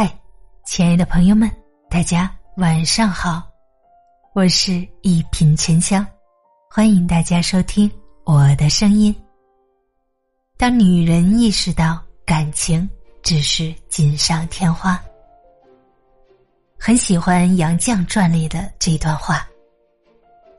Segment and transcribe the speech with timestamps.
[0.00, 0.08] 嗨，
[0.64, 1.50] 亲爱的朋友们，
[1.90, 3.42] 大家晚上好，
[4.32, 6.06] 我是一品沉香，
[6.70, 7.90] 欢迎大家收听
[8.22, 9.12] 我的声音。
[10.56, 12.88] 当女人意识到感情
[13.24, 15.02] 只是锦上添花，
[16.78, 19.44] 很喜欢《杨绛传》里的这段话：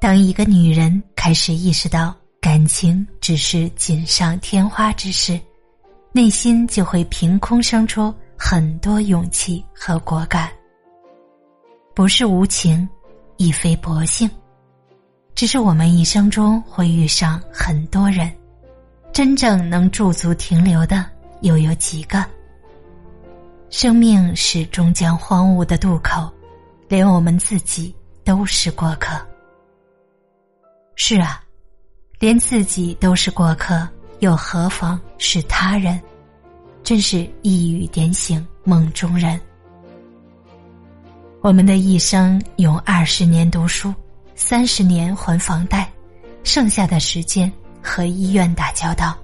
[0.02, 5.40] 当一个女人开始意识到感情只是锦上添花之时，
[6.12, 8.14] 内心就会凭空生出。
[8.42, 10.50] 很多勇气和果敢，
[11.94, 12.88] 不是无情，
[13.36, 14.30] 亦非薄幸，
[15.36, 18.32] 只是我们一生中会遇上很多人，
[19.12, 21.06] 真正能驻足停留的
[21.42, 22.26] 又有几个？
[23.70, 26.32] 生命是终将荒芜的渡口，
[26.88, 29.20] 连我们自己都是过客。
[30.96, 31.44] 是啊，
[32.20, 33.86] 连自己都是过客，
[34.20, 36.02] 又何妨是他人？
[36.90, 39.40] 真是一语点醒梦中人。
[41.40, 43.94] 我们的一生用二十年读书，
[44.34, 45.88] 三十年还房贷，
[46.44, 49.16] 剩下的时间和医院打交道。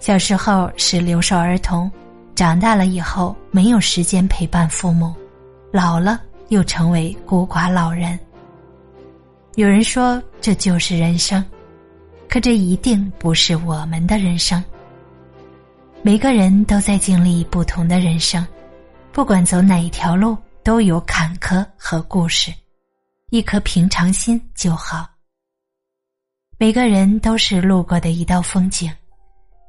[0.00, 1.88] 小时候是留守儿童，
[2.34, 5.14] 长大了以后没有时间陪伴父母，
[5.70, 8.18] 老了又成为孤寡老人。
[9.54, 11.44] 有人说这就是人生，
[12.28, 14.60] 可这一定不是我们的人生。
[16.00, 18.46] 每个人都在经历不同的人生，
[19.12, 22.52] 不管走哪一条路，都有坎坷和故事。
[23.30, 25.06] 一颗平常心就好。
[26.56, 28.90] 每个人都是路过的一道风景，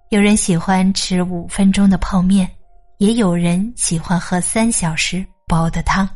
[0.10, 2.50] 有人喜欢吃五分钟的泡面，
[3.00, 6.08] 也有人喜欢喝三小时煲的汤。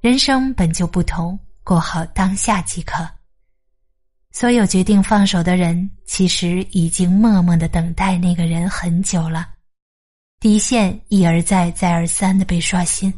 [0.00, 3.04] 人生本就不同，过好当下即可。
[4.32, 9.48] 所有决定放手的人，其实已经默默的等待那个人很久了。
[10.38, 13.12] 底线一而再、再而三的被刷新，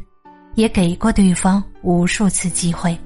[0.55, 2.97] 也给过对方无数次机会，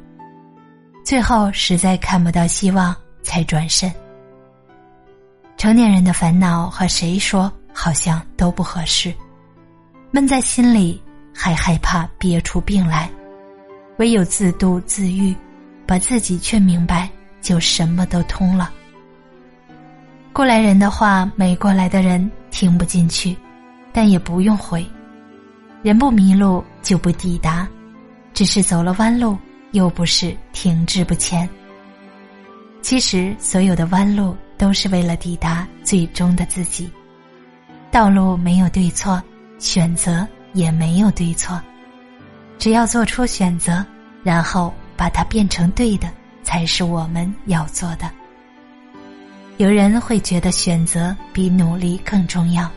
[1.04, 3.92] 最后实在看不到希望，才转身。
[5.58, 9.14] 成年人的烦恼和谁说好像都不合适，
[10.12, 11.02] 闷在心里
[11.34, 13.10] 还害怕憋出病来，
[13.98, 15.36] 唯有自度自愈，
[15.86, 17.10] 把自己劝明白。
[17.46, 18.72] 就什么都通了。
[20.34, 23.38] 过来人的话，没过来的人听不进去，
[23.94, 24.84] 但也不用回。
[25.84, 27.68] 人不迷路就不抵达，
[28.34, 29.38] 只是走了弯路，
[29.74, 31.48] 又不是停滞不前。
[32.82, 36.90] 其实，所有的弯路都是为了抵达最终的自己。
[37.92, 39.22] 道路没有对错，
[39.60, 41.62] 选择也没有对错，
[42.58, 43.86] 只要做出选择，
[44.24, 46.10] 然后把它变成对的。
[46.56, 48.10] 才是我们要做的。
[49.58, 52.72] 有人会觉得选择比努力更重要，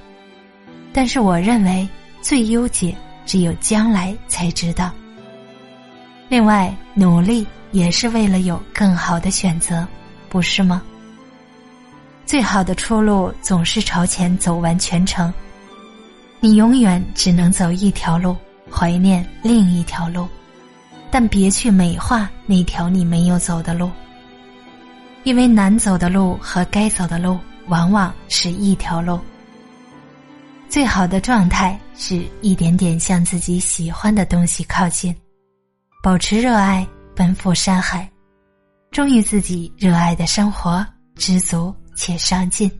[0.92, 1.88] 但是我认为
[2.20, 2.92] 最优解
[3.24, 4.90] 只有将来才知道。
[6.28, 9.86] 另外，努力也是为了有更好的选择，
[10.28, 10.82] 不是吗？
[12.26, 15.32] 最好的出路总是朝前走完全程。
[16.40, 18.36] 你永远只能走一条路，
[18.68, 20.26] 怀念另一条路。
[21.10, 23.90] 但别去美化那条你没有走的路，
[25.24, 29.18] 因为难走的路和该走的路往往是一条路。
[30.68, 35.14] 最好的状态是一点点向自己喜欢的东西靠近，
[36.02, 36.86] 保持热爱，
[37.16, 38.06] 奔赴山海，
[38.90, 40.86] 忠于自己热爱的生活，
[41.16, 42.70] 知足且上进。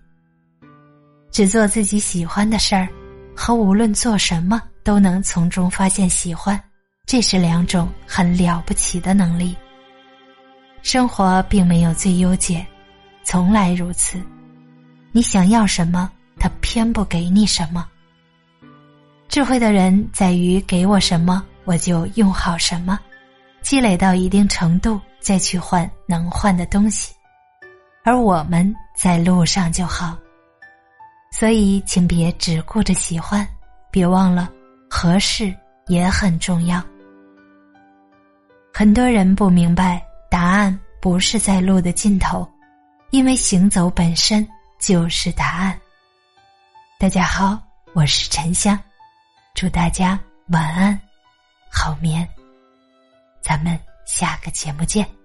[1.31, 2.89] 只做自己喜欢的事儿，
[3.35, 6.63] 和无论做什么都能从中发现喜欢。
[7.09, 9.57] 这是两种很了不起的能力。
[10.83, 12.65] 生活并没有最优解，
[13.25, 14.21] 从来如此。
[15.11, 17.89] 你想要什么，他偏不给你什么。
[19.27, 23.01] 智慧的人在于给我什么，我就用好什么，
[23.63, 27.15] 积累到一定程度再去换能换的东西。
[28.05, 30.15] 而我们在路上就好，
[31.33, 33.49] 所以请别只顾着喜欢，
[33.91, 34.51] 别忘了
[34.91, 35.57] 合适
[35.87, 36.85] 也很重要。
[38.79, 42.49] 很多人不明白，答案不是在路的尽头，
[43.11, 44.49] 因为行走本身
[44.79, 45.77] 就是答案。
[46.97, 47.61] 大家好，
[47.93, 48.79] 我是沉香，
[49.53, 50.17] 祝大家
[50.51, 50.97] 晚安，
[51.69, 52.25] 好眠，
[53.41, 53.77] 咱们
[54.07, 55.18] 下个节目见。